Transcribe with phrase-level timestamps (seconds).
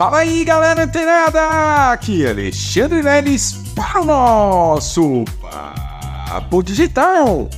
[0.00, 1.92] Fala aí, galera antenada!
[1.92, 7.50] Aqui é Alexandre Leles para o nosso Papo Digital.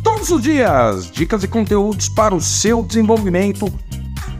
[0.00, 3.66] Todos os dias, dicas e conteúdos para o seu desenvolvimento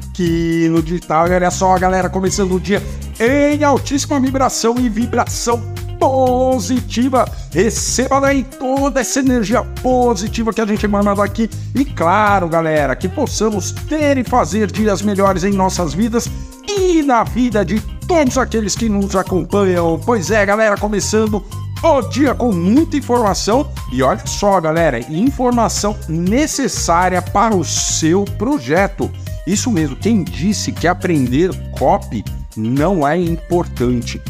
[0.08, 1.26] aqui no digital.
[1.26, 2.80] E olha só, galera, começando o dia
[3.18, 5.60] em altíssima vibração e vibração
[5.98, 7.28] positiva.
[7.52, 11.50] Receba daí toda essa energia positiva que a gente emana aqui.
[11.74, 16.30] E claro, galera, que possamos ter e fazer dias melhores em nossas vidas
[16.78, 20.00] e na vida de todos aqueles que nos acompanham.
[20.04, 21.44] Pois é, galera, começando
[21.82, 23.70] o dia com muita informação.
[23.92, 29.10] E olha só, galera, informação necessária para o seu projeto.
[29.46, 32.24] Isso mesmo, quem disse que aprender copy
[32.56, 34.20] não é importante?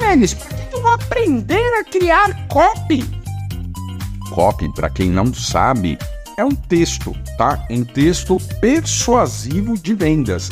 [0.00, 3.04] Eles, por que eu vou aprender a criar copy?
[4.30, 5.98] Copy, para quem não sabe,
[6.36, 7.64] é um texto, tá?
[7.70, 10.50] Um texto persuasivo de vendas,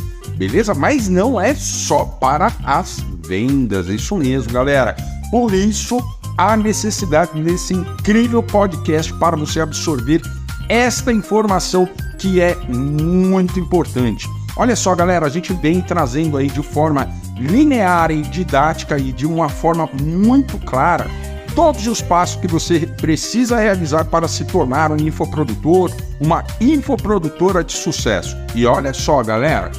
[0.49, 0.75] beleza?
[0.75, 4.97] Mas não é só para as vendas, isso mesmo, galera.
[5.31, 6.01] Por isso,
[6.37, 10.21] a necessidade desse incrível podcast para você absorver
[10.69, 14.29] esta informação que é muito importante.
[14.57, 19.27] Olha só, galera, a gente vem trazendo aí de forma linear e didática e de
[19.27, 21.09] uma forma muito clara
[21.55, 27.73] todos os passos que você precisa realizar para se tornar um infoprodutor, uma infoprodutora de
[27.73, 28.37] sucesso.
[28.55, 29.71] E olha só, galera,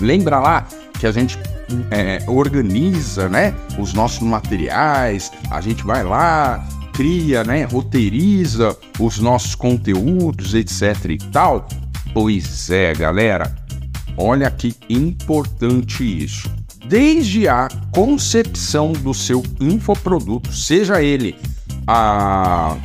[0.00, 0.66] lembra lá
[0.98, 1.38] que a gente
[1.90, 9.54] é, organiza, né, os nossos materiais, a gente vai lá, cria, né, roteiriza os nossos
[9.54, 11.68] conteúdos, etc e tal.
[12.12, 13.54] Pois é, galera,
[14.16, 16.50] olha que importante isso
[16.88, 21.36] desde a concepção do seu infoproduto, seja ele
[21.86, 22.76] a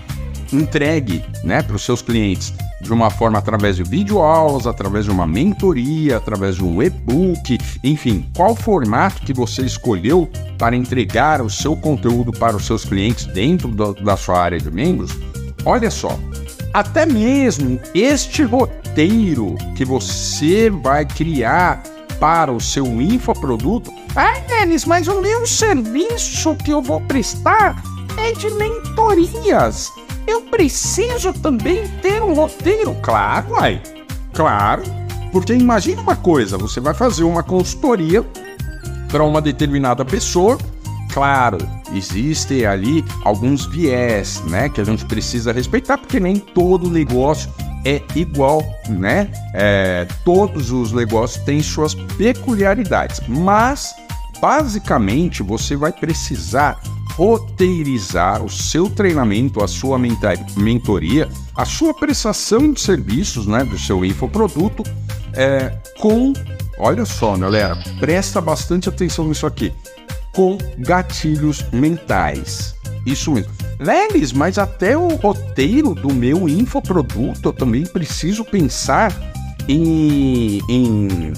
[0.51, 2.53] entregue né, para os seus clientes
[2.83, 8.29] de uma forma através de videoaulas, através de uma mentoria, através de um e-book, enfim,
[8.35, 13.69] qual formato que você escolheu para entregar o seu conteúdo para os seus clientes dentro
[13.69, 15.17] do, da sua área de membros,
[15.65, 16.19] olha só,
[16.73, 21.81] até mesmo este roteiro que você vai criar
[22.19, 27.81] para o seu infoproduto, ah, Denis, mas o meu serviço que eu vou prestar
[28.17, 29.91] é de mentorias.
[30.27, 32.95] Eu preciso também ter um roteiro.
[33.01, 33.81] Claro, uai.
[34.33, 34.83] Claro.
[35.31, 38.23] Porque imagina uma coisa, você vai fazer uma consultoria
[39.09, 40.57] para uma determinada pessoa.
[41.11, 41.57] Claro,
[41.93, 47.51] existem ali alguns viés, né, que a gente precisa respeitar, porque nem todo negócio
[47.85, 49.29] é igual, né?
[49.53, 53.93] É, todos os negócios têm suas peculiaridades, mas
[54.39, 56.79] basicamente você vai precisar
[57.15, 59.99] roteirizar o seu treinamento, a sua
[60.57, 64.83] mentoria, a sua prestação de serviços, né, do seu infoproduto,
[65.33, 66.33] é, com,
[66.77, 69.71] olha só, galera, presta bastante atenção nisso aqui,
[70.33, 72.75] com gatilhos mentais.
[73.05, 73.51] Isso mesmo.
[73.79, 79.13] Lelis, mas até o roteiro do meu infoproduto eu também preciso pensar
[79.67, 81.33] em, em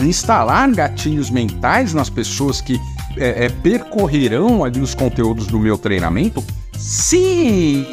[0.00, 2.78] instalar gatilhos mentais nas pessoas que
[3.16, 6.42] é, é, percorrerão ali os conteúdos do meu treinamento?
[6.76, 7.86] Sim!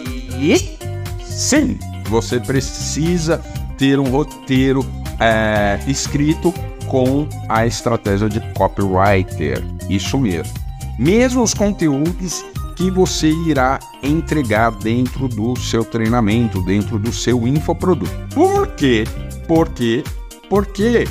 [1.24, 1.78] Sim!
[2.10, 3.38] Você precisa
[3.78, 4.86] ter um roteiro
[5.20, 6.54] é, escrito
[6.88, 9.64] com a estratégia de copywriter.
[9.90, 10.54] Isso mesmo.
[10.98, 12.44] Mesmo os conteúdos
[12.76, 18.12] que você irá entregar dentro do seu treinamento, dentro do seu infoproduto.
[18.34, 19.04] Por quê?
[19.48, 20.04] Por quê?
[20.50, 21.06] Por quê?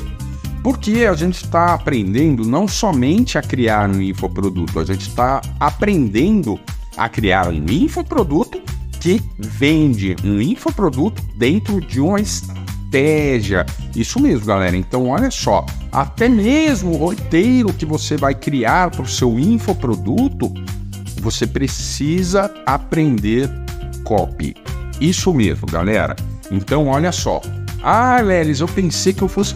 [0.63, 6.59] Porque a gente está aprendendo não somente a criar um infoproduto, a gente está aprendendo
[6.97, 8.61] a criar um infoproduto
[9.01, 13.65] que vende um infoproduto dentro de uma estratégia.
[13.95, 14.77] Isso mesmo, galera.
[14.77, 20.53] Então, olha só, até mesmo o roteiro que você vai criar para o seu infoproduto
[21.21, 23.51] você precisa aprender
[24.05, 24.55] copy.
[25.01, 26.17] Isso mesmo, galera.
[26.51, 27.41] Então, olha só.
[27.83, 29.55] Ah, Lelis, eu pensei que eu fosse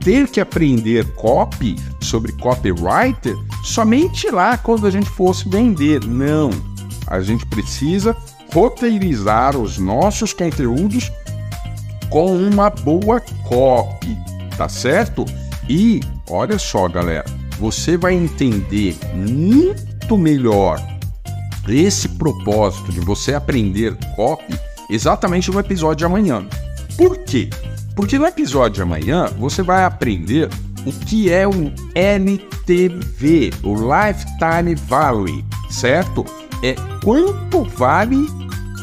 [0.00, 6.04] ter que aprender copy sobre copywriter somente lá quando a gente fosse vender.
[6.04, 6.50] Não.
[7.06, 8.16] A gente precisa
[8.52, 11.10] roteirizar os nossos conteúdos
[12.10, 14.16] com uma boa copy,
[14.56, 15.24] tá certo?
[15.68, 17.24] E olha só, galera,
[17.58, 20.80] você vai entender muito melhor
[21.68, 24.58] esse propósito de você aprender copy
[24.90, 26.46] exatamente no episódio de amanhã.
[26.96, 27.48] Por quê?
[27.94, 30.48] Porque no episódio de amanhã você vai aprender
[30.86, 36.24] o que é um LTV, o Lifetime Value, certo?
[36.62, 38.26] É quanto vale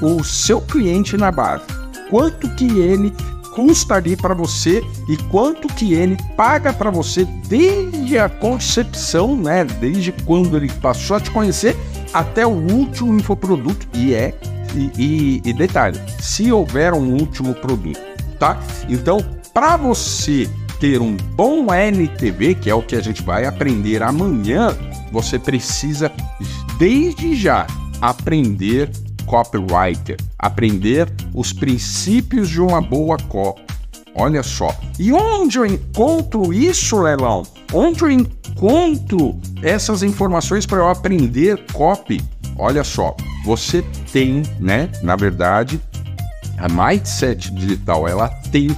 [0.02, 1.64] o seu cliente na base,
[2.10, 3.14] quanto que ele
[3.54, 9.66] custa ali para você e quanto que ele paga para você desde a concepção, né?
[9.66, 11.76] Desde quando ele passou a te conhecer
[12.14, 13.88] até o último infoproduto.
[13.94, 14.34] E é
[14.76, 18.00] e, e, e detalhe, se houver um último produto,
[18.38, 18.60] tá?
[18.88, 19.24] Então,
[19.54, 20.50] para você
[20.80, 24.76] ter um bom NTV, que é o que a gente vai aprender amanhã,
[25.12, 26.12] você precisa
[26.78, 27.68] desde já
[28.02, 28.90] aprender
[29.26, 33.62] copywriter, aprender os princípios de uma boa copy.
[34.16, 34.76] Olha só.
[34.98, 37.44] E onde eu encontro isso, Leilão?
[37.72, 42.22] Onde eu encontro essas informações para eu aprender copy?
[42.58, 45.80] Olha só, você tem, né, na verdade,
[46.58, 48.76] a Mindset Digital, ela tem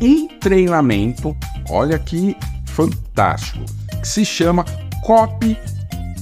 [0.00, 1.36] um treinamento,
[1.68, 2.36] olha que
[2.66, 3.64] fantástico,
[4.00, 4.64] que se chama
[5.02, 5.56] Copy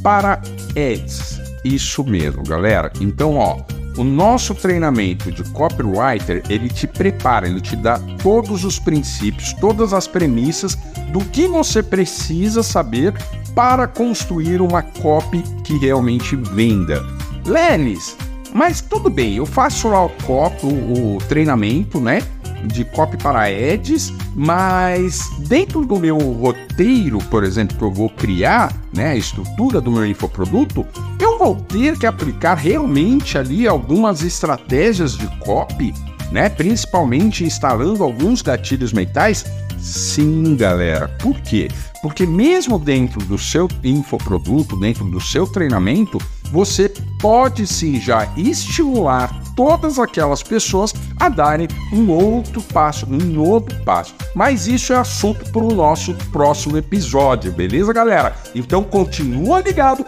[0.03, 0.41] para
[0.71, 1.41] Ads.
[1.65, 2.93] Isso mesmo, galera.
[3.01, 3.59] Então, ó,
[3.97, 9.93] o nosso treinamento de copywriter, ele te prepara, ele te dá todos os princípios, todas
[9.93, 10.77] as premissas
[11.13, 13.13] do que você precisa saber
[13.55, 17.05] para construir uma copy que realmente venda.
[17.45, 18.17] Lenis,
[18.53, 22.23] mas tudo bem, eu faço lá o, copy, o, treinamento, né?
[22.67, 28.73] de copy para ads, mas dentro do meu roteiro, por exemplo, que eu vou criar,
[28.93, 30.87] né, a estrutura do meu infoproduto,
[31.19, 35.95] eu vou ter que aplicar realmente ali algumas estratégias de copy,
[36.31, 39.45] né, principalmente instalando alguns gatilhos mentais.
[39.79, 41.09] Sim, galera.
[41.19, 41.69] Por quê?
[42.03, 46.19] Porque mesmo dentro do seu infoproduto, dentro do seu treinamento,
[46.51, 53.77] você pode sim já estimular todas aquelas pessoas a darem um outro passo, um outro
[53.85, 54.15] passo.
[54.35, 58.35] Mas isso é assunto para o nosso próximo episódio, beleza, galera?
[58.55, 60.05] Então continua ligado,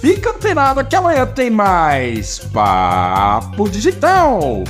[0.00, 4.64] fica antenado que amanhã tem mais Papo Digital.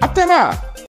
[0.00, 0.71] Até lá!